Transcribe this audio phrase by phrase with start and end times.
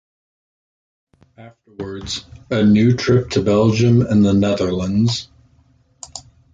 [1.37, 5.29] Afterwards, a new trip to Belgium and the Netherlands.